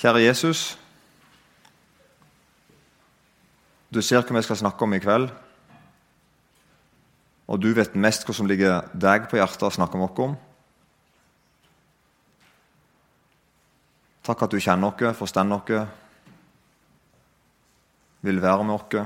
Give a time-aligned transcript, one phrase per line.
[0.00, 0.78] Kjære Jesus.
[3.92, 5.26] Du ser hva vi skal snakke om i kveld.
[7.52, 10.36] Og du vet mest hva som ligger deg på hjertet å snakke med oss om.
[14.24, 15.72] Takk at du kjenner oss, forstår oss,
[18.24, 19.02] vil være med oss.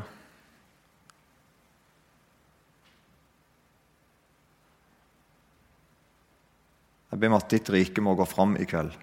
[7.10, 8.94] Jeg ber om at ditt rike må gå fram i kveld.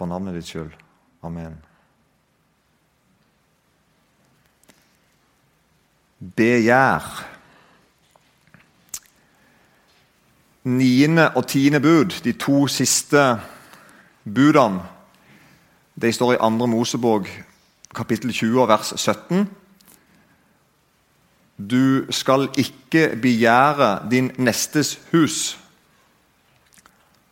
[0.00, 0.70] For navnet ditt skyld.
[1.22, 1.58] Amen.
[6.36, 7.04] Begjær.
[10.64, 13.24] Niende og tiende bud, de to siste
[14.24, 14.80] budene,
[16.00, 17.28] de står i andre Mosebok,
[17.94, 19.44] kapittel 20, vers 17.
[21.70, 25.58] Du skal ikke begjære din nestes hus.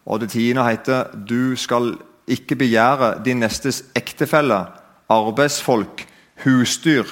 [0.05, 1.97] Og det tiende heter Du skal
[2.29, 4.67] ikke begjære din nestes ektefelle,
[5.09, 6.05] arbeidsfolk,
[6.45, 7.09] husdyr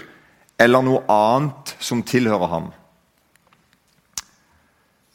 [0.61, 2.69] eller noe annet som tilhører ham.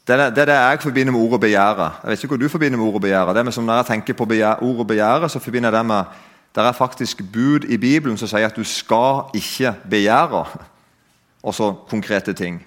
[0.06, 1.90] Det er det, jeg forbinder med ordet begjære.
[2.02, 3.34] Jeg vet ikke hva du forbinder med ordet begjære.
[3.34, 6.04] Det med som Når jeg tenker på ordet begjære, så forbinder jeg det med
[6.54, 10.44] det er faktisk bud i Bibelen som sier at du skal ikke begjære
[11.48, 12.66] og konkrete ting.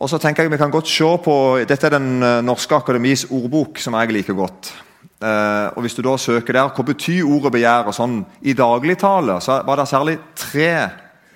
[0.00, 1.34] Og så tenker jeg vi kan godt se på,
[1.68, 4.72] Dette er Den eh, norske akademis ordbok, som jeg liker godt.
[5.20, 9.60] Eh, og Hvis du da søker der, hva betyr ordet begjære sånn i dagligtale, så
[9.66, 10.72] var det særlig tre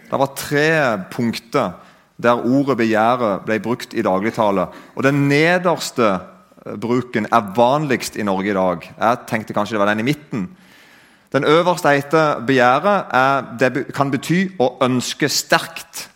[0.05, 0.69] det var tre
[1.11, 1.73] punkter
[2.23, 4.69] der ordet begjæret ble brukt i dagligtale.
[4.95, 6.09] Og Den nederste
[6.65, 8.89] eh, bruken er vanligst i Norge i dag.
[8.97, 10.49] Jeg tenkte kanskje det var den i midten.
[11.35, 13.13] Den øverste heter begjæret.
[13.59, 16.07] Det kan bety å ønske sterkt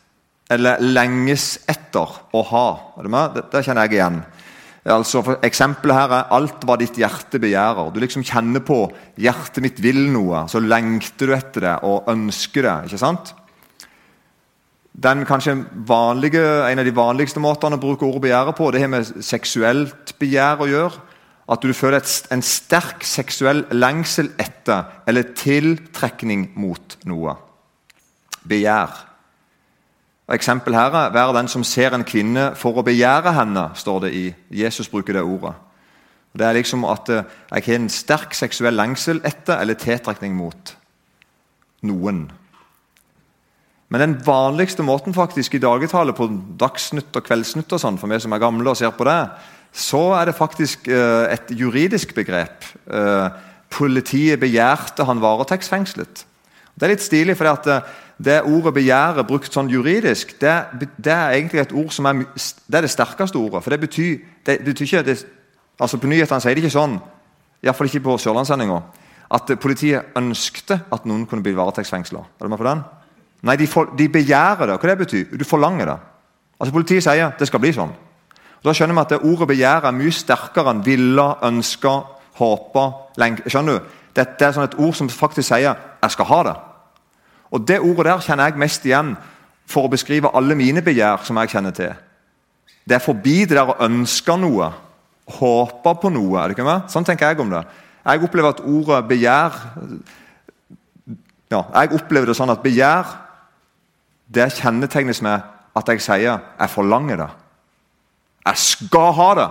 [0.51, 2.69] eller lenges etter å ha.
[2.97, 4.23] Det, det kjenner jeg igjen.
[4.89, 7.93] Altså for Eksempelet her er 'alt hva ditt hjerte begjærer'.
[7.93, 12.63] Du liksom kjenner på 'hjertet mitt vil noe', så lengter du etter det og ønsker
[12.63, 12.85] det.
[12.85, 13.35] ikke sant?
[14.99, 18.89] Den kanskje vanlige, En av de vanligste måtene å bruke ordet begjære på, det har
[18.89, 21.01] med seksuelt begjær å gjøre.
[21.49, 27.37] At du føler et, en sterk seksuell lengsel etter eller tiltrekning mot noe.
[28.45, 29.08] Begjær.
[30.29, 34.01] Og Eksempel her er 'vær den som ser en kvinne for å begjære henne', står
[34.01, 35.55] det i Jesus bruker det ordet.
[36.37, 37.25] Det er liksom at eh,
[37.55, 40.77] jeg har en sterk seksuell lengsel etter eller tiltrekning mot
[41.83, 42.31] noen.
[43.89, 46.29] Men den vanligste måten faktisk i dagligtale på
[46.61, 49.31] Dagsnytt og Kveldsnytt og sånn, for meg som er gamle og ser på det,
[49.73, 52.67] så er det faktisk eh, et juridisk begrep.
[52.87, 53.29] Eh,
[53.73, 56.25] politiet begjærte han varetektsfengslet.
[56.79, 60.67] Det er litt stilig, for det, eh, det ordet 'begjære' brukt sånn juridisk, det,
[61.05, 62.25] det, er egentlig et ord som er,
[62.67, 63.63] det er det sterkeste ordet.
[63.63, 65.27] For det betyr, det, betyr ikke det,
[65.81, 66.99] altså På nyhetene sier de ikke sånn,
[67.63, 68.81] iallfall ikke på Sørlandssendinga,
[69.31, 72.19] at politiet ønskte at noen kunne bli varetektsfengsla.
[72.19, 72.83] Er du med på den?
[73.43, 74.79] Nei, de, for, de begjærer det.
[74.81, 75.99] Hva det betyr Du forlanger det.
[76.59, 77.93] Altså Politiet sier det skal bli sånn.
[78.59, 81.93] Og Da skjønner vi at det ordet begjær er mye sterkere enn ville, ønske,
[82.41, 82.87] håpe
[83.47, 83.95] skjønner du?
[84.15, 86.68] Dette er sånn et ord som faktisk sier 'jeg skal ha det'.
[87.51, 89.17] Og Det ordet der kjenner jeg mest igjen
[89.67, 91.25] for å beskrive alle mine begjær.
[91.25, 91.95] som jeg kjenner til.
[92.89, 94.73] Det er forbi det der å ønske noe,
[95.27, 96.41] håpe på noe.
[96.41, 96.89] er det ikke med?
[96.89, 97.65] Sånn tenker jeg om det.
[98.05, 99.53] Jeg opplever at ordet begjær
[101.51, 103.07] ja, Jeg opplever det sånn at begjær
[104.29, 105.41] det kjennetegnes med
[105.77, 107.31] at jeg sier 'jeg forlanger det'.
[108.47, 109.51] Jeg skal ha det.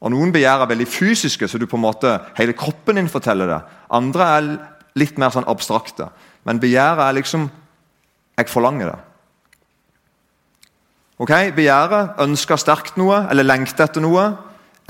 [0.00, 3.46] Og Noen begjær er veldig fysiske, så du på en måte, hele kroppen din forteller
[3.46, 3.60] det.
[3.90, 4.58] Andre er
[4.94, 6.10] litt mer sånn abstrakte.
[6.44, 7.50] Men begjæret er liksom
[8.36, 8.98] Jeg forlanger det.
[11.22, 14.24] Ok, Begjæret ønsker sterkt noe, eller lengter etter noe.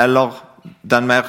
[0.00, 0.32] Eller
[0.81, 1.28] den mer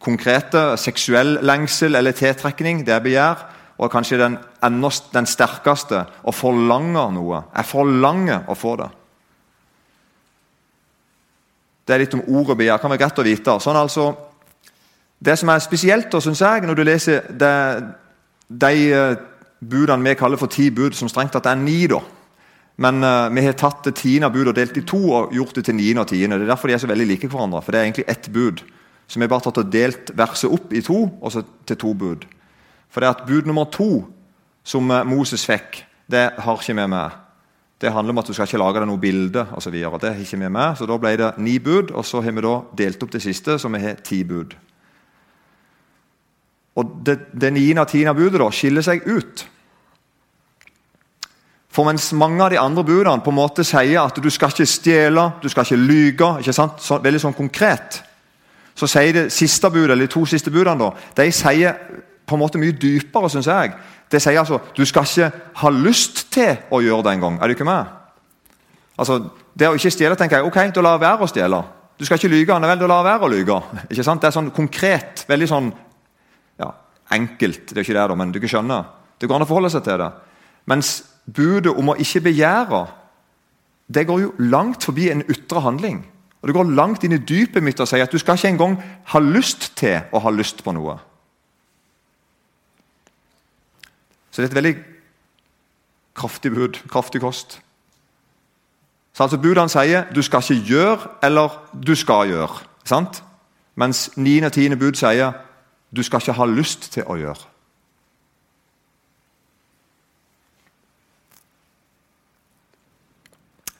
[0.00, 2.80] konkrete seksuell lengsel eller tiltrekning.
[2.86, 3.44] Det er begjær.
[3.76, 4.38] Og kanskje den,
[5.12, 7.42] den sterkeste å forlange noe.
[7.52, 8.88] Jeg forlanger å få det.
[11.86, 12.80] Det er litt om ordet begjær.
[12.80, 13.60] kan være greit å vite.
[13.60, 14.14] Sånn altså,
[15.18, 17.84] Det som er spesielt, synes jeg, når du leser det,
[18.48, 19.16] de uh,
[19.60, 22.00] budene vi kaller for ti bud, som strengt tatt er ni, da.
[22.76, 25.64] Men uh, vi har tatt det tiende budet og delt i to og gjort det
[25.68, 26.36] til niende og tiende.
[26.36, 27.62] Det er derfor de er så veldig like hverandre.
[27.64, 28.60] For det er egentlig ett bud.
[29.08, 31.94] Så vi har bare tatt og delt verset opp i to, og så til to
[31.96, 32.26] bud.
[32.92, 34.04] For det er at bud nummer to,
[34.66, 37.22] som uh, Moses fikk, det har ikke vi med.
[37.80, 39.72] Det handler om at du skal ikke lage deg noe bilde osv.
[39.72, 42.54] Det har ikke med, så da ble det ni bud, og så har vi da
[42.76, 44.56] delt opp det siste, så vi har ti bud.
[46.76, 49.46] Og Det, det niende og tiende budet da skiller seg ut.
[51.76, 54.68] For mens mange av de andre budene på en måte sier at du skal ikke
[54.68, 56.80] stjele, du skal ikke lyge, ikke sant?
[56.80, 58.00] Så, veldig sånn konkret,
[58.76, 60.90] så sier det siste budet, eller de to siste budene da,
[61.20, 61.76] de sier
[62.26, 63.74] på en måte mye dypere, syns jeg.
[64.10, 65.30] Det sier altså du skal ikke
[65.60, 67.38] ha lyst til å gjøre det engang.
[67.40, 67.92] Er du ikke med?
[68.96, 69.20] Altså,
[69.56, 71.62] Det å ikke stjele, tenker jeg, ok, da lar være å stjele.
[71.96, 73.56] Du skal ikke lyge, nei vel, da lar være å lyge.
[73.90, 74.20] Ikke sant?
[74.20, 75.70] Det er sånn konkret, veldig sånn
[77.12, 77.68] enkelt.
[77.68, 78.84] Det er ikke det, da, men du ikke skjønner.
[79.20, 80.10] Det går an å forholde seg til det.
[80.66, 80.92] Mens
[81.26, 82.82] budet om å ikke begjære,
[83.86, 86.04] det går jo langt forbi en ytre handling.
[86.42, 88.76] Og Det går langt inn i dypet mitt og sier at du skal ikke engang
[89.12, 90.98] ha lyst til å ha lyst på noe.
[94.30, 94.74] Så det er et veldig
[96.14, 97.60] kraftig bud, kraftig kost.
[99.16, 102.62] Så altså Budene sier du skal ikke gjøre eller du skal gjøre.
[102.84, 103.22] sant?
[103.74, 104.44] Mens 9.
[104.44, 104.76] og 10.
[104.76, 105.32] bud sier
[105.90, 107.52] du skal ikke ha lyst til å gjøre.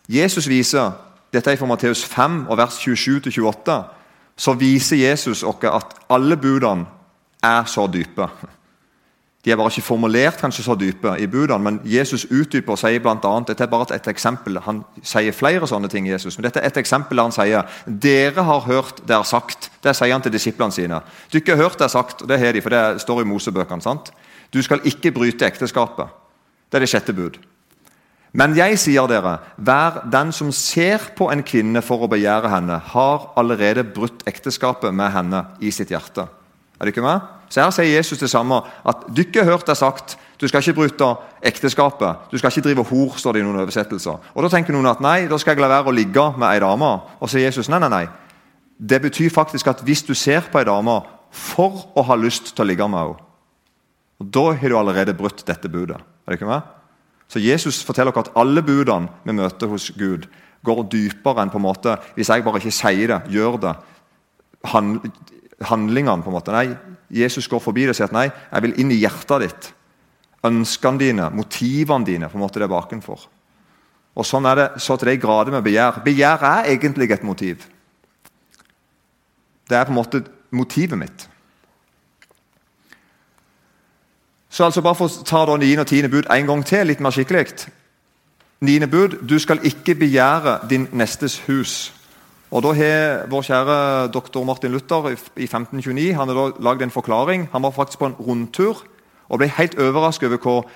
[0.07, 0.93] Jesus viser
[1.35, 3.83] dette er fra Matteus 5, og vers 27-28.
[4.37, 6.87] Så viser Jesus oss at alle budene
[7.43, 8.29] er så dype.
[9.47, 13.05] De er bare ikke formulert kanskje så dype i budene, men Jesus utdyper og sier
[13.07, 14.59] annet, Dette er bare et, eksempel.
[14.65, 16.09] Han sier flere sånne ting.
[16.11, 19.71] Jesus, men dette er et eksempel der han sier dere har hørt det er sagt.
[19.83, 20.99] Det sier han til disiplene sine.
[21.31, 23.29] Du ikke har hørt det er sagt, og det har de, for det står i
[23.31, 23.87] Mosebøkene.
[23.87, 24.11] sant?
[24.51, 26.11] Du skal ikke bryte ekteskapet.
[26.67, 27.39] Det er det sjette bud.
[28.35, 32.83] Men jeg sier dere, hver den som ser på en kvinne for å begjære henne,
[32.83, 36.27] har allerede brutt ekteskapet med henne i sitt hjerte.
[36.27, 37.36] Er det ikke med?
[37.49, 38.63] Så Her sier Jesus det samme.
[38.85, 41.07] at ikke har hørt det sagt du skal ikke bryte
[41.43, 42.29] ekteskapet.
[42.31, 44.19] Du skal ikke drive hor, står det i noen oversettelser.
[44.35, 46.61] Og Da tenker noen at nei, da skal jeg la være å ligge med ei
[46.61, 46.91] dame.
[47.21, 48.07] Og så sier Jesus nei, nei, nei.
[48.77, 51.01] Det betyr faktisk at hvis du ser på ei dame
[51.33, 53.23] for å ha lyst til å ligge med henne,
[54.21, 55.97] da har du allerede brutt dette budet.
[55.97, 56.63] Er det ikke med?
[57.29, 60.29] Så Jesus forteller oss at alle budene vi møter hos Gud,
[60.65, 63.75] går dypere enn på en måte hvis jeg bare ikke sier det, gjør det.
[65.61, 66.53] handlingene på en måte.
[66.53, 66.77] Nei,
[67.11, 69.71] Jesus går forbi det og sier at nei, jeg vil inn i hjertet ditt.
[70.47, 72.29] Ønskene dine, motivene dine.
[72.29, 73.29] på en måte det er bakenfor.
[74.17, 76.03] Og Sånn er det så til de grader med begjær.
[76.05, 77.67] Begjær er egentlig et motiv.
[79.69, 81.29] Det er på en måte motivet mitt.
[84.49, 85.73] Så altså bare for å ta da 9.
[85.83, 86.09] og 10.
[86.09, 87.67] bud en gang til, litt mer skikkelig.
[88.65, 88.87] 9.
[88.89, 91.93] bud du skal ikke begjære din nestes hus.
[92.57, 93.79] Og da har Vår kjære
[94.15, 97.51] doktor Martin Luther i 1529 han har da lagd en forklaring.
[97.53, 98.81] Han var faktisk på en rundtur
[99.29, 100.71] og ble helt overrasket over hvor,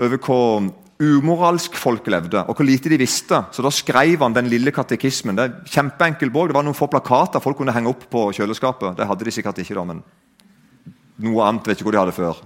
[0.00, 0.70] over hvor
[1.00, 3.42] umoralsk folk levde, og hvor lite de visste.
[3.52, 5.36] Så Da skrev han den lille katekismen.
[5.36, 6.48] Det er kjempeenkel bok.
[6.48, 8.96] Det var noen få plakater folk kunne henge opp på kjøleskapet.
[8.96, 10.02] Det hadde de sikkert ikke, da, men
[11.20, 12.40] noe annet vet ikke hvor de hadde før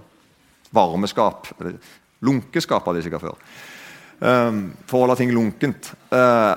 [0.75, 1.47] varmeskap.
[2.25, 3.39] Lunkeskap hadde de sikkert før.
[4.19, 5.93] Um, for å holde ting lunkent.
[6.11, 6.55] Uh,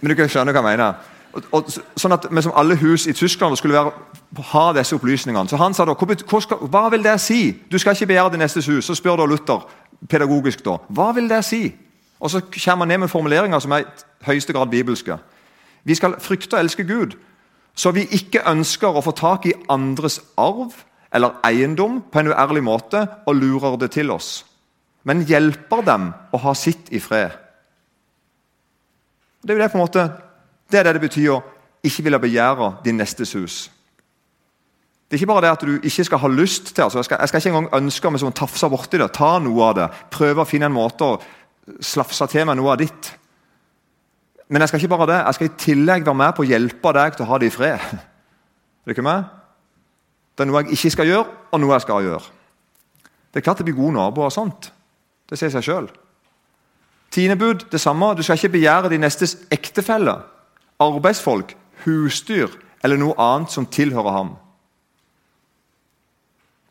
[0.00, 1.11] men du kan skjønne hva jeg mener.
[1.32, 3.92] Og, og, sånn at vi som alle hus i Tyskland skulle være,
[4.52, 5.48] ha disse opplysningene.
[5.48, 7.40] Så han sa da, hva, vil det si?
[7.72, 8.84] Du skal ikke begjære det nestes hus.
[8.84, 9.64] Så spør da Luther
[10.08, 11.66] pedagogisk da, hva vil det si?
[12.22, 15.16] Og så kommer han ned med formuleringer som er i høyeste grad bibelske.
[15.84, 17.16] Vi skal frykte og elske Gud,
[17.74, 20.76] så vi ikke ønsker å få tak i andres arv
[21.12, 24.44] eller eiendom på en uærlig måte og lurer det til oss,
[25.04, 27.34] men hjelper dem å ha sitt i fred.
[29.42, 30.06] Det er jo det på en måte,
[30.72, 31.42] det er det det betyr å
[31.84, 33.56] ikke ville begjære din nestes hus.
[35.12, 37.18] Det er ikke bare det at du ikke skal ha lyst til altså jeg, skal,
[37.20, 40.40] jeg skal ikke engang ønske meg som tafse borti det, ta noe av det, prøve
[40.40, 41.18] å finne en måte å
[41.84, 43.10] slafse til meg noe av ditt.
[44.48, 46.94] Men jeg skal ikke bare det, jeg skal i tillegg være med på å hjelpe
[46.96, 48.00] deg til å ha det i fred.
[48.82, 49.28] Er det med?
[50.32, 52.32] Det er noe jeg ikke skal gjøre, og noe jeg skal gjøre.
[53.32, 54.72] Det er klart det blir gode naboer og sånt.
[55.28, 55.92] Det sier seg sjøl.
[57.12, 58.14] Tiendebud det samme.
[58.16, 60.16] Du skal ikke begjære din nestes ektefelle,
[60.82, 62.50] arbeidsfolk, husdyr
[62.82, 64.34] eller noe annet som tilhører ham.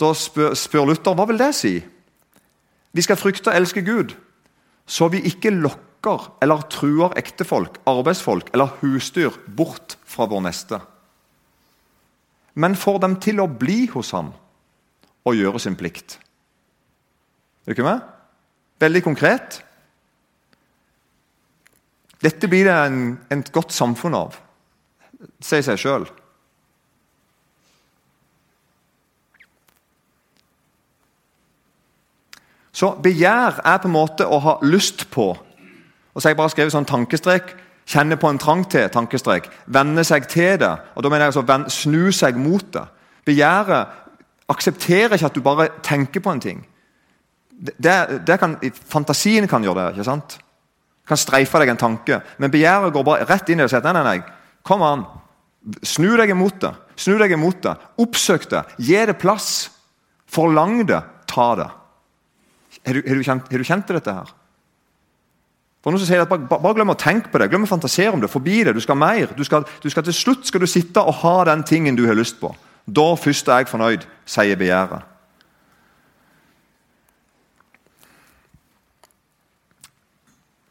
[0.01, 1.75] Da spør, spør Luther hva vil det si?
[2.91, 4.15] Vi skal frykte og elske Gud,
[4.85, 10.81] så vi ikke lokker eller truer ektefolk, arbeidsfolk eller husdyr bort fra vår neste
[12.53, 14.31] men får dem til å bli hos ham
[15.27, 16.17] og gjøre sin plikt.
[17.63, 18.01] Er du ikke med?
[18.81, 19.61] Veldig konkret.
[22.21, 24.35] Dette blir det en, et godt samfunn av,
[25.41, 26.05] sier seg sjøl.
[32.71, 35.33] Så begjær er på en måte å ha lyst på.
[36.11, 37.57] Og så har jeg bare skrevet sånn tankestrek
[37.91, 40.69] Kjenne på en trang til, tankestrek, vende seg til det.
[40.95, 42.83] og da mener jeg altså Snu seg mot det.
[43.25, 43.87] Begjæret
[44.47, 46.67] aksepterer ikke at du bare tenker på en ting.
[47.51, 48.55] det, det kan,
[48.87, 49.91] Fantasien kan gjøre det.
[49.91, 50.39] ikke sant?
[51.11, 52.21] Kan streife deg en tanke.
[52.39, 55.03] Men begjæret går bare rett inn i det og sier nei, nei, nei, kom an.
[55.83, 56.71] Snu deg imot det.
[56.95, 57.73] Snu deg imot det.
[57.99, 58.63] Oppsøk det.
[58.79, 59.67] Gi det plass.
[60.31, 61.01] Forlang det.
[61.27, 61.67] Ta det.
[62.87, 64.31] Har du, du, kjent, til dette her?
[65.83, 68.15] For noen som sier at bare, bare glem å tenke på det, glem å fantasere
[68.15, 68.31] om det.
[68.31, 68.77] Forbi det.
[68.77, 69.35] Du skal mer.
[69.35, 72.17] Du skal, du skal til slutt skal du sitte og ha den tingen du har
[72.17, 72.55] lyst på.
[72.87, 75.10] Da først er jeg fornøyd, sier begjæret.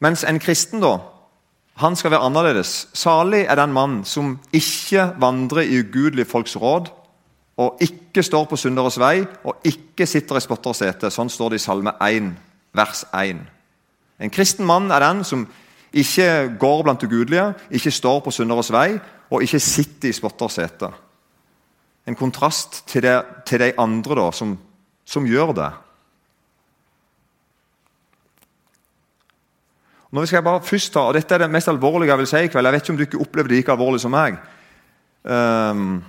[0.00, 0.96] Mens en kristen da,
[1.80, 2.88] han skal være annerledes.
[2.96, 6.90] Salig er den mann som ikke vandrer i ugudelige folks råd,
[7.60, 11.10] og ikke står på synderes vei, og ikke sitter i spotters sete.
[11.12, 12.30] Sånn står det i Salme 1,
[12.76, 13.42] vers 1.
[14.20, 15.44] En kristen mann er den som
[15.92, 18.94] ikke går blant ugudelige, ikke står på synderes vei
[19.30, 20.90] og ikke sitter i spotters sete.
[22.08, 23.16] En kontrast til, det,
[23.46, 24.56] til de andre da, som,
[25.04, 25.70] som, gjør det.
[30.10, 32.40] Nå skal jeg bare først ta, og Dette er det mest alvorlige jeg vil si
[32.42, 32.66] i kveld.
[32.66, 34.40] Jeg vet ikke om du ikke opplever det like alvorlig som meg.
[35.22, 36.00] Um,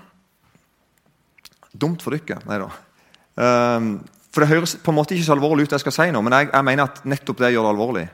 [1.77, 2.39] dumt for dere.
[2.49, 2.71] Nei da.
[3.37, 3.91] Um,
[4.31, 6.21] for Det høres på en måte ikke så alvorlig ut, det jeg skal si nå,
[6.23, 8.05] men jeg, jeg mener at nettopp det gjør det alvorlig.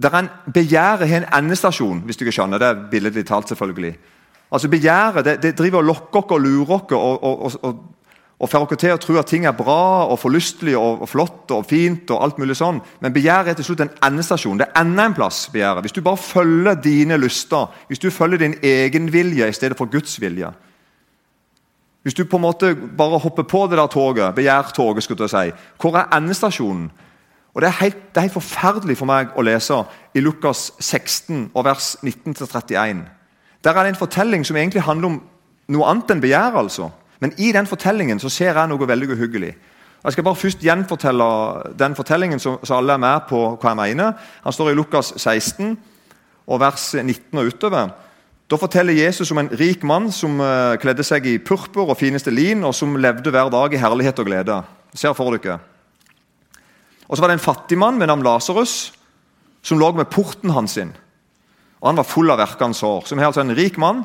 [0.00, 2.60] Det er en Begjæret har en endestasjon, hvis du ikke skjønner.
[2.60, 3.94] Det er billedlig talt, selvfølgelig.
[4.50, 7.99] Altså Begjæret det, det driver og lokker oss og lurer oss og, og, og, og
[8.48, 11.66] får oss til å tro at ting er bra og forlystelig og, og flott og
[11.68, 12.08] fint.
[12.10, 12.80] og alt mulig sånn.
[13.00, 14.62] Men begjæret er til slutt en endestasjon.
[14.62, 15.48] Det ender en plass.
[15.52, 15.84] begjæret.
[15.84, 19.92] Hvis du bare følger dine lyster, hvis du følger din egen vilje i stedet for
[19.92, 20.52] Guds vilje,
[22.02, 25.56] hvis du på en måte bare hopper på det der toget, begjærtoget, skulle jeg si,
[25.80, 26.90] hvor er endestasjonen?
[27.54, 29.82] Og det er, helt, det er, helt, forferdelig for meg å lese
[30.14, 33.02] i Lukas 16, og vers 19-31.
[33.64, 35.18] Der er det en fortelling som egentlig handler om
[35.74, 36.56] noe annet enn begjær.
[36.56, 36.88] altså.
[37.20, 39.54] Men i den fortellingen så ser jeg noe veldig uhyggelig.
[40.00, 41.24] Jeg skal bare først gjenfortelle
[41.78, 44.14] den fortellingen, så, alle er med på hva jeg mener.
[44.44, 45.74] Han står i Lukas 16,
[46.50, 47.90] og vers 19 og utover.
[48.50, 52.32] Da forteller Jesus om en rik mann som uh, kledde seg i purpur og fineste
[52.32, 54.56] lin, og som levde hver dag i herlighet og glede.
[54.96, 55.60] Ser for dere.
[57.06, 58.92] Og Så var det en fattig mann ved navn Lasarus
[59.62, 60.90] som lå med porten hans inn.
[61.80, 63.06] Og Han var full av verkende sår.
[63.06, 64.02] Som er altså en rik mann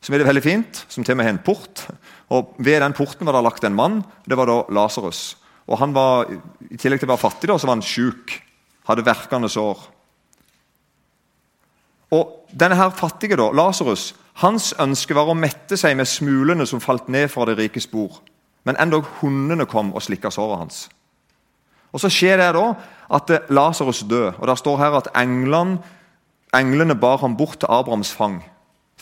[0.00, 1.86] som er det veldig fint, som til og med har en port.
[2.30, 4.00] Og Ved den porten var det lagt en mann.
[4.26, 5.36] Det var da Lasarus.
[5.66, 6.30] Og han var,
[6.70, 8.34] I tillegg til å være fattig, da, så var han sjuk.
[8.86, 9.78] Hadde verkende sår.
[12.14, 16.82] Og denne her fattige, da, Lasarus, hans ønske var å mette seg med smulene som
[16.82, 18.20] falt ned fra det rike spor.
[18.66, 20.86] Men endog hundene kom og slikka såret hans.
[21.94, 22.74] Og Så skjer det da
[23.16, 24.34] at Lasarus dør.
[24.38, 25.78] og Det står her at englene,
[26.54, 28.42] englene bar ham bort til Abrahams fang.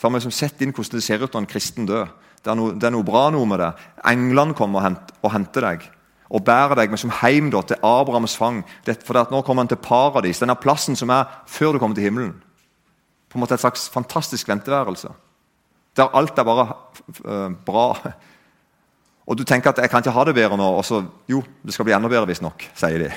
[0.01, 2.07] Har vi liksom sett inn hvordan det ser ut når en kristen dør.
[2.45, 3.71] Det er, noe, det er noe bra noe med det.
[4.05, 5.85] Englene kommer og, henter, og henter deg
[6.35, 8.63] og bærer deg med som hjem da, til Abrahams fang.
[8.85, 12.07] Det, for nå kommer han til paradis, denne plassen som er før du kommer til
[12.07, 12.33] himmelen
[13.35, 15.09] på en måte et slags fantastisk venteværelse.
[15.99, 16.67] Der alt er bare
[17.25, 18.11] øh, bra.
[19.27, 21.73] Og du tenker at 'jeg kan ikke ha det bedre nå', og så jo, det
[21.73, 23.11] skal bli enda bedre, visstnok, sier de.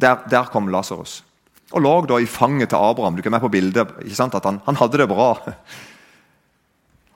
[0.00, 1.24] Der, der kom Lasarus.
[1.72, 3.16] Og lå da i fanget til Abraham.
[3.16, 5.38] Du kan med på bildet ikke sant, at han, han hadde det bra.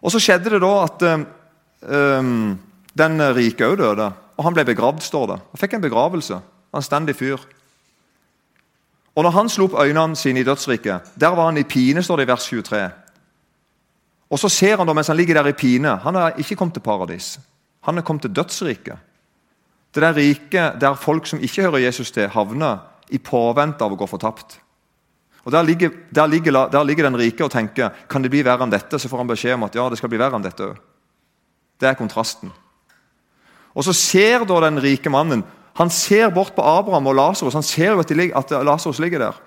[0.00, 2.58] Og Så skjedde det da at um,
[2.96, 4.10] den rike òg døde.
[4.36, 5.38] Og han ble begravd, står det.
[5.52, 6.38] Han fikk en begravelse.
[6.72, 7.42] Anstendig fyr.
[9.14, 12.20] Og når han slo opp øynene sine i dødsriket, der var han i pine, står
[12.20, 12.82] det i vers 23.
[14.30, 16.74] Og så ser han da, mens han ligger der i pine Han har ikke kommet
[16.78, 17.38] til paradis.
[17.84, 18.96] Han er kommet til dødsriket.
[19.94, 22.78] Det der riket der folk som ikke hører Jesus til, havner
[23.10, 24.60] i påvente av å gå fortapt.
[25.44, 28.66] Og der ligger, der, ligger, der ligger, den rike og tenker kan det bli verre
[28.66, 28.98] enn dette.
[28.98, 30.80] Så får han beskjed om at ja, det skal bli verre enn dette òg.
[31.80, 32.52] Det er kontrasten.
[33.72, 35.44] Og Så ser da den rike mannen
[35.78, 37.54] han ser bort på Abraham og Lasarus.
[37.56, 39.38] Han ser jo at, at Lasarus ligger der.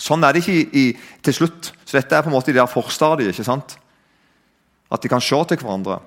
[0.00, 1.70] Sånn er det ikke i, i, til slutt.
[1.84, 3.30] Så Dette er på en måte i det forstadiet.
[3.30, 3.76] ikke sant?
[4.90, 6.00] At de kan se til hverandre.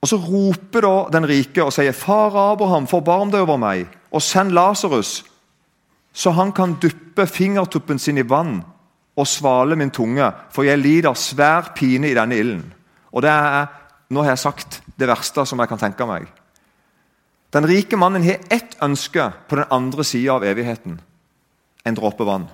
[0.00, 4.22] Og Så roper da den rike og sier, 'Far Abraham, forbarm deg over meg, og
[4.22, 5.24] send Lasarus,
[6.12, 8.60] så han kan duppe fingertuppen sin i vann
[9.16, 12.74] og svale min tunge, for jeg lider svær pine i denne ilden.'
[13.12, 13.66] Og det er,
[14.10, 16.28] nå har jeg sagt, det verste som jeg kan tenke meg.
[17.50, 21.00] Den rike mannen har ett ønske på den andre sida av evigheten
[21.84, 22.46] en dråpe vann.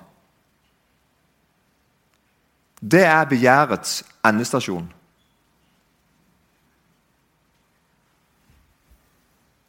[2.81, 4.87] Det er begjærets endestasjon.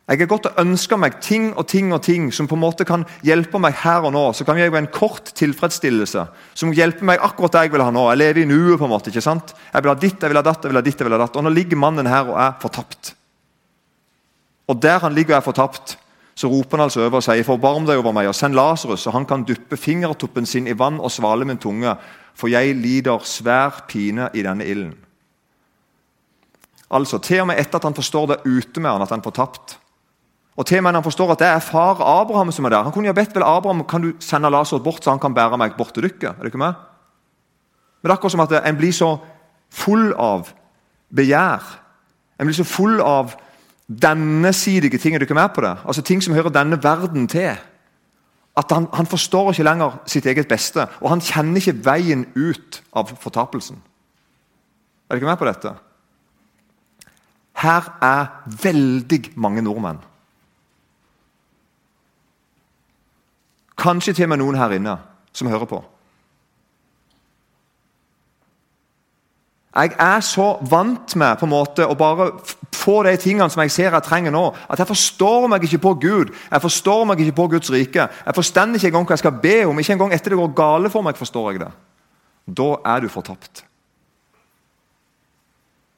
[0.07, 2.85] Jeg har godt og ønske meg ting og ting og ting som på en måte
[2.87, 4.23] kan hjelpe meg her og nå.
[4.31, 6.23] Så kan jeg gi en kort tilfredsstillelse
[6.55, 8.05] som hjelper meg akkurat det jeg vil ha nå.
[8.13, 8.79] Jeg lever i nuet.
[8.79, 9.51] på en måte, ikke sant?
[9.73, 11.19] Jeg vil ha ditt, jeg vil ha datt, jeg vil ha ditt, jeg vil ha
[11.25, 11.35] datt.
[11.35, 13.15] Og nå ligger mannen her og er fortapt.
[14.67, 15.97] Og der han ligger og er fortapt,
[16.35, 19.11] så roper han altså over og sier, 'Forbarm deg over meg, og send Lasarus, så
[19.11, 21.95] han kan duppe fingertuppen sin i vann og svale min tunge,
[22.35, 24.95] for jeg lider svær pine i denne ilden.'
[26.91, 29.31] Altså, Til og med etter at han forstår det ute med han at han er
[29.31, 29.77] tapt.
[30.57, 32.83] Og til og han forstår at det er far Abraham som er der.
[32.83, 35.57] Han kunne jo bedt vel Abraham kan du sende Lasarus bort, så han kan bære
[35.57, 36.33] meg bort til dere.
[36.33, 36.73] Er det ikke med?
[38.01, 39.17] Men det er akkurat som at en blir så
[39.69, 40.49] full av
[41.13, 41.61] begjær.
[42.39, 43.35] En blir så full av
[43.87, 45.15] denne sidige ting.
[45.15, 45.75] Er du ikke med på det?
[45.85, 47.53] Altså Ting som hører denne verden til.
[48.57, 52.81] At han, han, forstår ikke lenger sitt eget beste, og han kjenner ikke veien ut
[52.97, 53.77] av fortapelsen.
[55.05, 55.73] Er du ikke med på dette?
[57.61, 58.25] Her er
[58.63, 60.01] veldig mange nordmenn.
[63.77, 64.97] Kanskje til og med noen her inne
[65.35, 65.83] som hører på.
[69.77, 72.31] Jeg er så vant med på en måte å bare
[72.73, 75.91] få de tingene som jeg ser jeg trenger nå, at jeg forstår meg ikke på
[76.01, 76.31] Gud.
[76.49, 78.07] Jeg forstår meg ikke på Guds rike.
[78.09, 79.77] Jeg forstår ikke engang hva jeg skal be om.
[79.77, 81.71] Ikke engang etter det går gale for meg, forstår jeg det.
[82.57, 83.61] Da er du fortapt.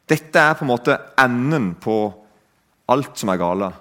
[0.10, 2.02] Dette er på en måte enden på
[2.90, 3.72] alt som er gale.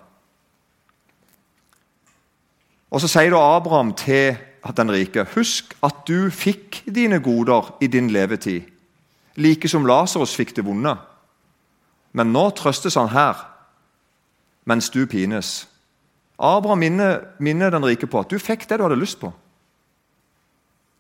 [2.91, 4.37] Og Så sier da Abraham til
[4.77, 8.63] den rike.: Husk at du fikk dine goder i din levetid
[9.39, 10.97] like som Lasarus fikk det vonde.
[12.13, 13.39] Men nå trøstes han her,
[14.69, 15.69] mens du pines.
[16.39, 19.31] Abraham minner, minner den rike på at du fikk det du hadde lyst på.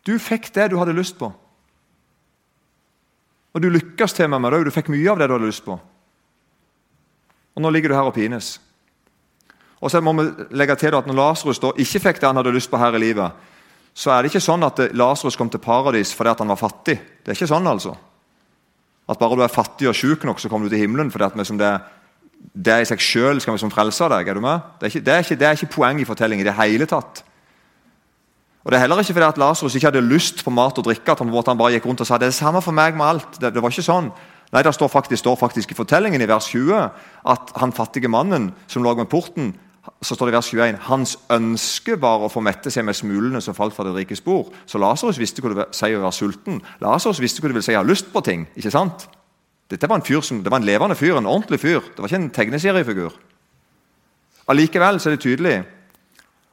[0.06, 1.30] Du fikk det du hadde lyst på.
[3.54, 4.64] Og du lykkes til med det.
[4.68, 5.78] Du fikk mye av det du hadde lyst på.
[7.56, 8.58] Og nå ligger du her og pines.
[9.78, 10.26] Og så må vi
[10.58, 13.30] legge til at Når Lasarus ikke fikk det han hadde lyst på her i livet,
[13.94, 16.98] så er det ikke sånn at Lasarus kom til paradis fordi han var fattig.
[17.22, 17.94] Det er ikke sånn altså.
[19.08, 21.10] At bare du er fattig og syk nok, så kommer du til himmelen.
[21.10, 21.72] for det, det,
[22.52, 24.28] det i seg sjøl skal vi som frelse deg.
[24.28, 24.60] Er du med?
[24.78, 26.86] Det er, ikke, det, er ikke, det er ikke poeng i fortellingen i det hele
[26.86, 27.24] tatt.
[28.64, 31.12] Og Det er heller ikke fordi at Lasarus ikke hadde lyst på mat og drikke.
[31.12, 33.06] at han, han bare gikk rundt og sa det er det samme for meg med
[33.06, 33.40] alt.
[33.40, 34.10] Det, det var ikke sånn.
[34.52, 36.76] Nei, Det står faktisk, står faktisk i fortellingen i vers 20
[37.32, 39.54] at han fattige mannen som lå med porten,
[40.02, 43.40] så står det i vers 21 hans ønske var å få mette seg med smulene
[43.44, 44.50] som falt fra det rike spor.
[44.68, 46.60] Så Lasarus visste hva det vil si å være sulten.
[46.82, 48.46] Lasarus visste hva det vil si å ha lyst på ting.
[48.56, 49.08] ikke sant?
[49.68, 51.82] Dette var en fyr som, det var en levende fyr, en ordentlig fyr.
[51.92, 53.18] Det var ikke en tegneseriefigur.
[54.48, 55.56] Allikevel så er det tydelig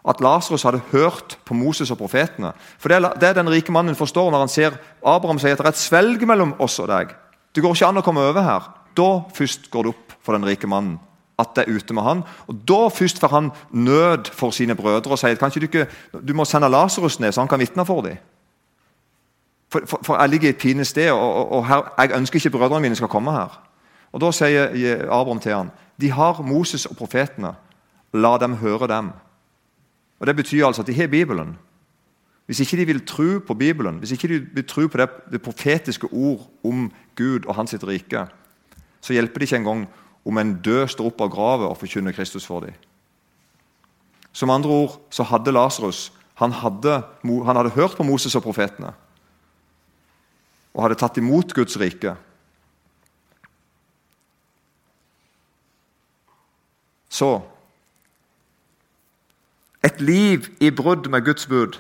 [0.05, 2.51] at Lasarus hadde hørt på Moses og profetene.
[2.77, 5.69] For Det er det den rike mannen forstår når han ser Abraham sier at det
[5.69, 7.15] er et svelg mellom oss og deg.
[7.55, 8.69] Det går ikke an å komme over her.
[8.95, 10.99] Da først går det opp for den rike mannen
[11.39, 12.23] at det er ute med han.
[12.47, 15.85] Og Da først får han nød for sine brødre og sier kanskje du
[16.27, 18.17] du må sende Lasarus ned, så han kan vitne for dem.
[19.69, 22.35] For, for, for, jeg ligger i et pinlig sted, og, og, og her, jeg ønsker
[22.35, 23.61] ikke brødrene mine skal komme her.
[24.13, 24.71] Og Da sier
[25.11, 25.71] Abraham til han,
[26.01, 27.55] de har Moses og profetene.
[28.13, 29.09] La dem høre dem.
[30.19, 31.57] Og Det betyr altså at de har Bibelen.
[32.45, 35.41] Hvis ikke de vil tro på Bibelen, hvis ikke de vil tro på det, det
[35.41, 38.27] profetiske ord om Gud og hans rike,
[39.01, 39.87] så hjelper det ikke engang
[40.25, 42.73] om en død står opp av gravet og forkynner Kristus for dem.
[44.33, 48.91] Som andre ord så hadde Lasarus han, han hadde hørt på Moses og profetene
[50.75, 52.11] og hadde tatt imot Guds rike.
[57.07, 57.29] Så
[59.85, 61.79] et liv i brudd med Guds bud.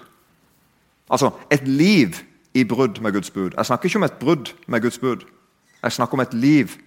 [1.09, 2.15] Altså et liv
[2.53, 3.51] i brudd med Guds bud.
[3.57, 5.25] Jeg snakker ikke om et brudd med Guds bud.
[5.83, 6.77] Jeg snakker om et liv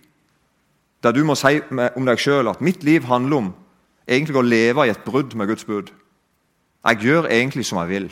[1.02, 3.50] der du må si om deg sjøl at mitt liv handler om
[4.08, 5.92] egentlig å leve i et brudd med Guds bud.
[6.88, 8.08] Jeg gjør egentlig som jeg vil.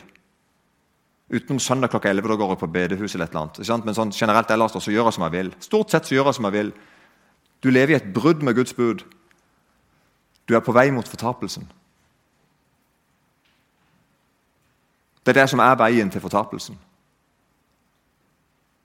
[1.32, 3.86] Utenom søndag klokka 11, da går jeg på bedehus eller et eller annet.
[3.86, 5.50] Men sånn generelt ellers så gjør jeg som jeg vil.
[5.64, 6.72] Stort sett så gjør jeg som jeg vil.
[7.64, 9.02] Du lever i et brudd med Guds bud.
[10.46, 11.66] Du er på vei mot fortapelsen.
[15.26, 16.76] Det er det som er veien til fortapelsen.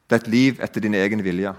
[0.09, 1.53] Det er et liv etter din egen vilje.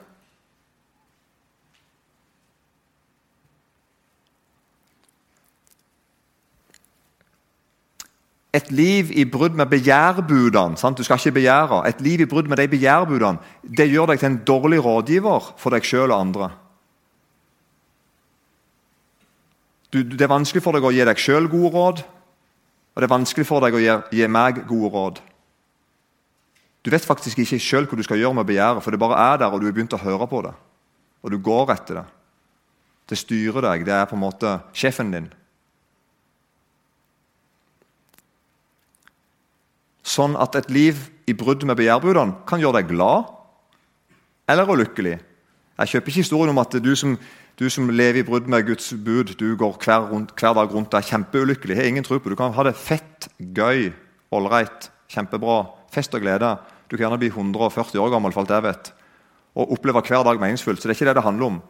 [8.53, 10.77] Et liv i brudd med begjærbudene.
[10.97, 11.89] Du skal ikke begjære.
[11.89, 13.39] Et liv i brudd med de begjærbudene
[13.79, 16.51] det gjør deg til en dårlig rådgiver for deg sjøl og andre.
[19.93, 21.99] Du, det er vanskelig for deg å gi deg sjøl gode råd,
[22.93, 25.21] og det er vanskelig for deg å gi, gi meg gode råd.
[26.83, 29.43] Du vet faktisk ikke sjøl hva du skal gjøre med begjæret, for det bare er
[29.43, 30.55] der, og du har begynt å høre på det.
[31.23, 32.07] Og du går etter det.
[33.09, 33.85] Det styrer deg.
[33.87, 35.29] Det er på en måte sjefen din.
[40.13, 40.99] Sånn at et liv
[41.31, 43.31] i brudd med begjærbudene kan gjøre deg glad
[44.51, 45.17] eller ulykkelig.
[45.81, 47.17] Jeg kjøper ikke historien om at du som
[47.61, 50.95] Du som lever i brudd med Guds bud, du går hver, rundt, hver dag rundt
[50.95, 51.77] er kjempeulykkelig.
[51.77, 52.31] har ingen tro på.
[52.31, 53.93] Du kan ha det fett, gøy,
[54.33, 55.67] ålreit, kjempebra.
[55.93, 56.57] Fest og glede.
[56.89, 58.93] Du kan gjerne bli 140 år gammel, for alt jeg vet.
[59.55, 60.81] Og oppleve hver dag meningsfullt.
[60.81, 61.63] Så det er ikke det det handler om.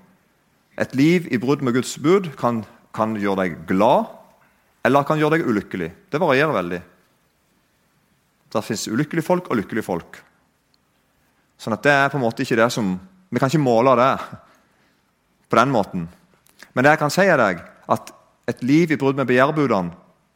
[0.79, 2.63] Et liv i brudd med Guds bud kan,
[2.95, 4.07] kan gjøre deg glad,
[4.87, 5.91] eller kan gjøre deg ulykkelig.
[6.13, 6.83] Det varierer veldig.
[8.53, 10.19] Det fins ulykkelige folk og lykkelige folk.
[11.57, 12.99] Sånn at det er på en måte ikke det som
[13.33, 14.11] Vi kan ikke måle det
[15.49, 16.03] på den måten.
[16.75, 18.11] Men det jeg kan si deg, at
[18.45, 19.95] et liv i brudd med begjærbudene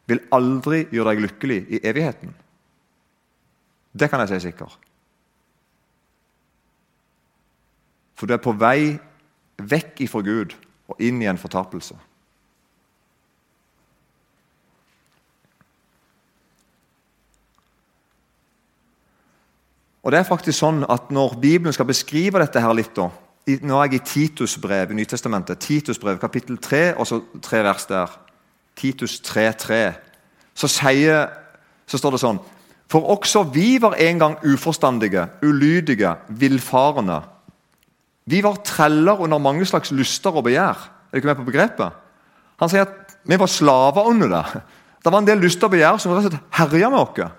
[0.09, 2.33] vil aldri gjøre deg lykkelig i evigheten.
[3.93, 4.73] Det kan jeg si sikkert.
[8.17, 8.97] For du er på vei
[9.61, 10.57] vekk ifra Gud
[10.89, 11.93] og inn i en fortapelse.
[20.07, 23.09] Og det er faktisk sånn at Når Bibelen skal beskrive dette her litt da,
[23.47, 25.59] Nå er jeg i Titus brev i Nytestamentet.
[25.63, 28.11] Titus brev, kapittel 3, og så tre vers der.
[28.75, 29.77] Titus 3, 3.
[30.51, 31.29] Så, sier,
[31.87, 32.41] så står det sånn
[32.91, 37.21] For også vi var en gang uforstandige, ulydige, villfarende.
[38.27, 40.75] Vi var treller under mange slags lyster og begjær.
[41.07, 42.03] Er du ikke med på begrepet?
[42.59, 44.63] Han sier at vi var slaver under det.
[45.03, 46.15] Det var en del lyster og begjær som
[46.59, 47.35] herja med oss.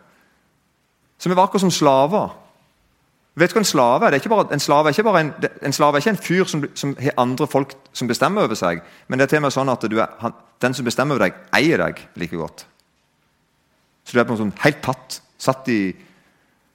[1.20, 2.47] Så vi var akkurat som slaver.
[3.38, 4.14] Vet du En slave er?
[4.14, 6.64] Er bare, en slave er ikke bare en, en, slave er ikke en fyr som,
[6.74, 8.82] som, har andre folk som bestemmer over seg.
[9.08, 11.38] Men det er til og med sånn at er, han, den som bestemmer over deg,
[11.54, 12.66] eier deg like godt.
[14.04, 15.92] Så du er på en sånn helt patt, satt i,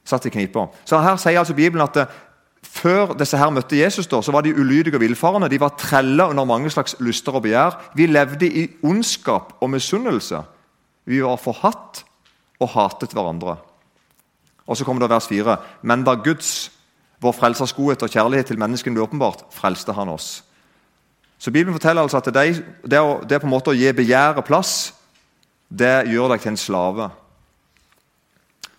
[0.05, 0.67] satt i knipa.
[0.85, 2.15] Så her sier altså Bibelen at eh,
[2.63, 5.49] før disse her møtte Jesus, da, så var de ulydige og villfarne.
[5.51, 7.75] De var trella under mange slags lyster og begjær.
[7.97, 10.43] Vi levde i ondskap og misunnelse.
[11.09, 12.05] Vi var forhatt
[12.61, 13.57] og hatet hverandre.
[14.67, 15.57] Og så kommer det vers 4.
[15.81, 16.71] Men da Guds,
[17.21, 20.43] vår frelsers godhet og kjærlighet til menneskene ble åpenbart, frelste han oss.
[21.37, 24.47] Så Bibelen forteller altså at det, det, å, det på en måte å gi begjæret
[24.47, 24.93] plass,
[25.67, 27.09] det gjør deg til en slave.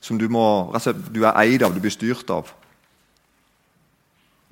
[0.00, 0.72] Som du, må,
[1.12, 2.48] du er eid av, du blir styrt av.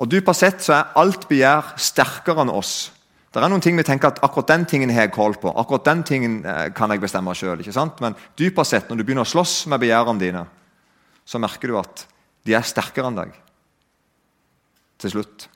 [0.00, 2.90] Og Dypest sett så er alt begjær sterkere enn oss.
[3.32, 5.48] Det er noen ting vi tenker at akkurat den tingen har jeg koll på.
[5.48, 8.00] akkurat den tingen eh, kan jeg bestemme selv, ikke sant?
[8.04, 10.42] Men dypest sett, når du begynner å slåss med begjærene dine,
[11.24, 12.06] så merker du at
[12.46, 13.34] de er sterkere enn deg
[15.02, 15.48] til slutt.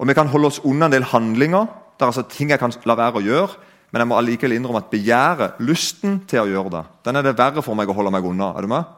[0.00, 1.68] Og Vi kan holde oss unna en del handlinger.
[1.94, 3.60] Det er altså ting jeg kan la være å gjøre.
[3.92, 7.36] Men jeg må allikevel innrømme at begjæret, lysten til å gjøre det, den er det
[7.38, 8.48] verre for meg å holde meg unna.
[8.58, 8.88] Er du med?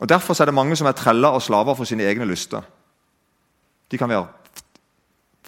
[0.00, 2.60] Og Derfor er det mange som er treller og slaver for sine egne lyster.
[3.88, 4.28] De kan være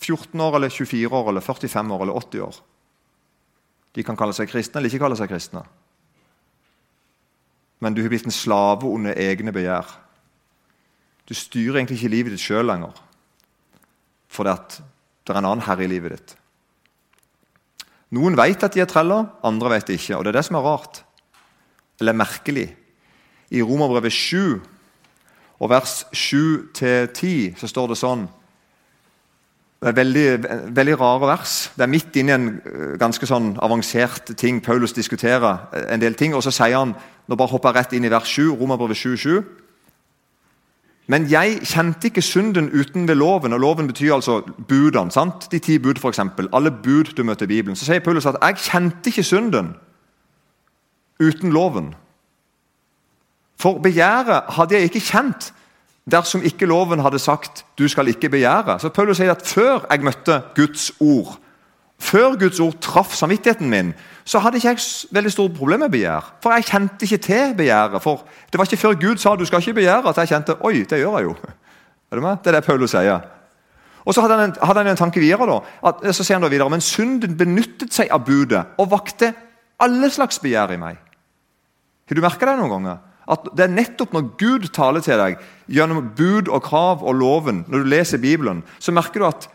[0.01, 2.57] 14 år, eller 24 år, eller 45 år eller 80 år.
[3.92, 5.66] De kan kalle seg kristne eller ikke kalle seg kristne
[7.83, 9.88] men du har blitt en slave under egne begjær.
[11.27, 12.95] Du styrer egentlig ikke livet ditt sjøl lenger,
[14.31, 14.55] fordi
[15.27, 16.37] det er en annen herre i livet ditt.
[18.14, 20.18] Noen vet at de er treller, andre vet det ikke.
[20.18, 21.03] og Det er det som er rart,
[22.01, 22.68] eller merkelig.
[23.51, 24.61] I Romerbrevet 7,
[25.62, 28.27] og vers 7-10, så står det sånn
[29.83, 30.27] det er veldig,
[30.77, 31.73] veldig, rare vers.
[31.75, 34.61] Det er midt inni en eh, ganske sånn avansert ting.
[34.62, 36.95] Paulus diskuterer eh, en del ting, og så sier han
[37.31, 39.42] Nå bare hopper jeg rett inn i vers 7, Romerbrevet 7,
[41.07, 45.11] Men jeg kjente ikke synden uten ved loven, og loven betyr altså budene.
[45.11, 45.47] sant?
[45.51, 46.18] De ti bud, f.eks.
[46.53, 47.77] Alle bud du møter i Bibelen.
[47.77, 49.75] Så sier Paulus at jeg kjente ikke synden
[51.21, 51.95] uten loven.
[53.59, 55.53] For begjæret hadde jeg ikke kjent
[56.11, 58.79] dersom ikke loven hadde sagt 'du skal ikke begjære'.
[58.79, 61.38] Så Paulus sier at Før jeg møtte Guds ord,
[61.99, 64.79] før Guds ord traff samvittigheten min, så hadde ikke jeg
[65.11, 66.35] veldig store problem med begjær.
[66.43, 68.03] For jeg kjente ikke til begjæret.
[68.03, 70.73] For Det var ikke før Gud sa 'du skal ikke begjære', at jeg kjente 'oi,
[70.73, 71.37] det gjør jeg jo'.
[72.12, 72.37] Er du med?
[72.45, 73.21] Det er det Paulus sier.
[74.05, 75.47] Og Så hadde han en, hadde han en tanke videre.
[75.47, 79.35] da, at, så sier han da videre, Men synden benyttet seg av budet og vakte
[79.81, 80.97] alle slags begjær i meg.
[82.09, 82.99] Har du merka det noen ganger?
[83.31, 87.65] At det er nettopp når Gud taler til deg gjennom bud og krav og loven,
[87.69, 89.47] når du leser Bibelen, så merker du at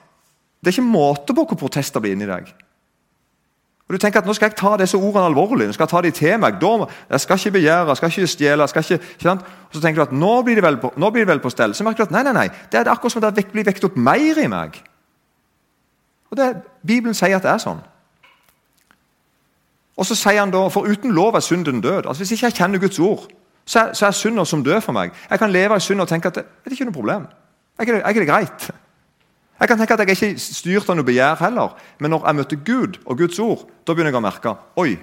[0.62, 2.48] det er ikke måte på hvor protester blir inni deg.
[3.88, 5.68] Og du tenker at Nå skal jeg ta disse ordene alvorlig.
[5.68, 6.64] nå skal Jeg ta de til meg.
[7.10, 8.62] Jeg skal ikke begjære, jeg skal ikke stjele.
[8.62, 11.10] jeg skal ikke, ikke Og Så tenker du at nå blir, det vel på, nå
[11.10, 11.74] blir det vel på stell.
[11.74, 13.96] Så merker du at nei, nei, nei, det er akkurat som det blir vekt opp
[13.96, 14.84] mer i meg.
[16.32, 17.80] Og det, Bibelen sier at det er sånn.
[19.98, 22.06] Og så sier han da, For uten lov er synden død.
[22.06, 23.28] Altså Hvis ikke jeg kjenner Guds ord,
[23.68, 25.12] så er, så er synder som død for meg.
[25.30, 27.26] Jeg kan leve i synd og tenke at det, det er ikke noe problem.
[27.78, 28.70] Er ikke, det, er ikke det greit?
[29.60, 31.76] Jeg kan tenke at jeg er ikke styrt av noe begjær heller.
[32.00, 34.96] Men når jeg møter Gud og Guds ord, da begynner jeg å merke oi,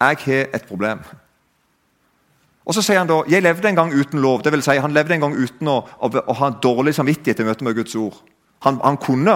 [0.00, 1.02] jeg har et problem.
[2.64, 4.44] Og så sier han da jeg levde en gang uten lov.
[4.44, 7.48] Det vil si, han levde en gang uten å, å, å ha dårlig samvittighet i
[7.48, 8.20] møte med Guds ord.
[8.62, 9.34] Han, han kunne,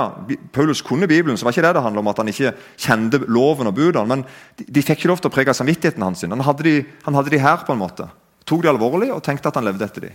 [0.53, 3.71] Paulus kunne Bibelen, så var ikke det det handla om at han ikke kjente loven
[3.71, 4.05] og budene.
[4.11, 4.27] Men
[4.61, 6.27] de, de fikk ikke lov til å prege samvittigheten hans.
[6.29, 6.75] Han hadde, de,
[7.07, 8.07] han hadde de her, på en måte.
[8.45, 10.13] Tok de alvorlig og tenkte at han levde etter de.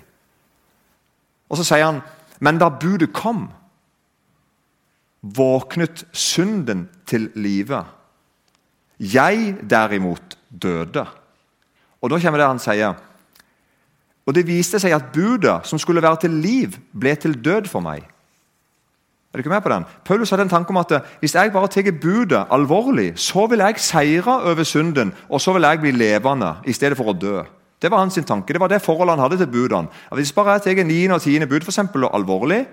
[1.49, 2.03] Og så sier han,
[2.39, 3.47] men da budet kom,
[5.19, 7.81] våknet synden til live.
[8.99, 11.05] Jeg derimot døde.
[11.99, 12.95] Og da kommer det han sier.
[14.27, 17.83] Og det viste seg at budet som skulle være til liv, ble til død for
[17.83, 18.05] meg.
[19.29, 19.85] Er du ikke med på den?
[20.05, 23.81] Paulus hadde en tanke om at hvis jeg bare tar budet alvorlig, så vil jeg
[23.81, 27.43] seire over synden, og så vil jeg bli levende i stedet for å dø.
[27.81, 28.53] Det var hans tanke.
[28.53, 29.87] Det var det forholdet han hadde til budene.
[30.11, 30.99] Hvis bare jeg tar 9.
[31.15, 31.45] og 10.
[31.45, 32.65] bud for eksempel, og alvorlig,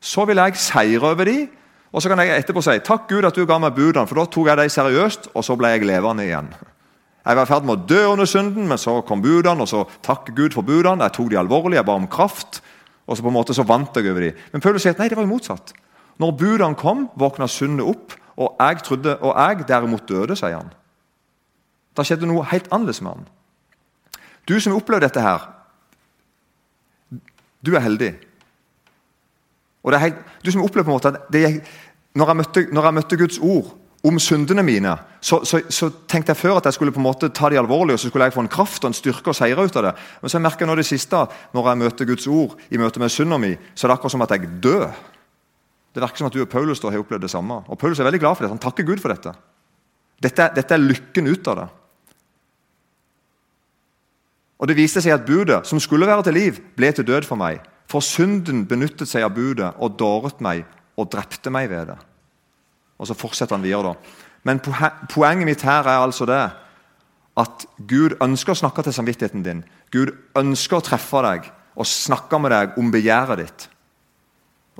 [0.00, 1.48] så vil jeg seire over dem,
[1.92, 4.24] og så kan jeg etterpå si takk Gud at du ga meg budene, for da
[4.26, 6.48] tok jeg dem seriøst, og så ble jeg levende igjen.
[7.22, 9.84] Jeg var i ferd med å dø under synden, men så kom budene, og så
[10.02, 11.04] takk Gud for budene.
[11.06, 12.58] Jeg tok de alvorlig, jeg ba om kraft,
[13.06, 14.40] og så på en måte så vant jeg over dem.
[14.54, 15.74] Men Paulus sier at nei, det var jo motsatt.
[16.18, 20.72] Når budene kom, våkna syndet opp, og jeg, trodde, og jeg derimot døde, sier han.
[21.94, 23.30] Da skjedde noe helt annerledes med han.
[24.48, 25.44] Du som opplever dette her,
[27.62, 28.12] du er heldig.
[29.82, 31.62] Og helt, du som opplever på en måte at det,
[32.14, 36.34] når, jeg møtte, når jeg møtte Guds ord om syndene mine, så, så, så, tenkte
[36.34, 38.34] jeg før at jeg skulle på en måte ta de alvorlig, og så skulle jeg
[38.34, 39.92] få en kraft og en styrke og seire ut av det.
[40.22, 41.22] Men så merker jeg nå det siste,
[41.54, 44.26] når jeg møter Guds ord i møte med synda mi, så er det akkurat som
[44.26, 44.88] at jeg dør.
[45.92, 47.60] Det virker som at du og Paulus har opplevd det samme.
[47.68, 48.52] Og Paulus er veldig glad for det.
[48.54, 49.34] Han takker Gud for dette.
[50.22, 51.68] Dette, dette er lykken ut av det.
[54.62, 57.36] Og Det viste seg at budet, som skulle være til liv, ble til død for
[57.36, 57.58] meg.
[57.90, 60.62] For synden benyttet seg av budet og dåret meg
[60.96, 61.98] og drepte meg ved det.
[62.98, 63.82] Og Så fortsetter han videre.
[63.82, 63.94] da.
[64.44, 64.60] Men
[65.10, 66.50] poenget mitt her er altså det
[67.36, 69.64] at Gud ønsker å snakke til samvittigheten din.
[69.90, 73.68] Gud ønsker å treffe deg og snakke med deg om begjæret ditt.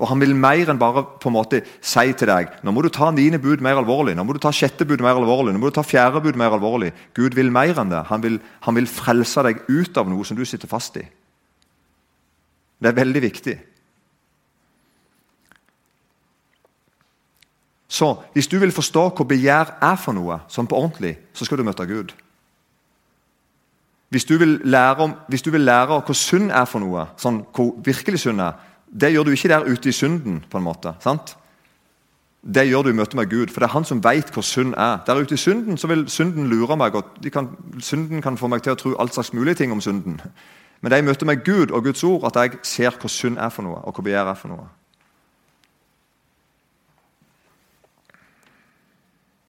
[0.01, 2.89] Og Han vil mer enn bare på en måte si til deg nå må du
[2.89, 5.69] ta niende bud mer alvorlig, nå må du ta sjette bud mer alvorlig, nå må
[5.69, 6.89] du ta fjerde bud mer alvorlig.
[7.13, 8.01] Gud vil mer enn det.
[8.09, 11.05] Han vil, han vil frelse deg ut av noe som du sitter fast i.
[12.81, 13.55] Det er veldig viktig.
[17.93, 21.61] Så hvis du vil forstå hva begjær er for noe, sånn på ordentlig, så skal
[21.61, 22.15] du møte Gud.
[24.09, 27.43] Hvis du vil lære, om, hvis du vil lære hva synd er for noe, sånn
[27.53, 28.57] hvor virkelig synd er,
[28.93, 30.45] det gjør du ikke der ute i synden.
[30.49, 31.37] på en måte, sant?
[32.43, 34.73] Det gjør du i møte med Gud, for det er han som vet hvor synd
[34.77, 34.99] er.
[35.07, 38.63] Der ute i synden så vil synden lure meg, og kan, synden kan få meg
[38.63, 40.19] til å tro alt slags mulige ting om synden.
[40.81, 43.37] Men det er i møte med Gud og Guds ord at jeg ser hvor synd
[43.37, 44.67] er for noe, og hvor begjær er for noe.